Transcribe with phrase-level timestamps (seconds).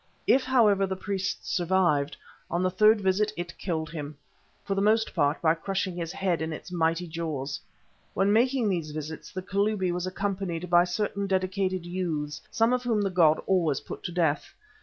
[0.25, 2.17] If, however, the priest survived,
[2.49, 4.17] on the third visit it killed him,
[4.63, 7.59] for the most part by crushing his head in its mighty jaws.
[8.15, 12.99] When making these visits the Kalubi was accompanied by certain dedicated youths, some of whom
[13.03, 14.55] the god always put to death.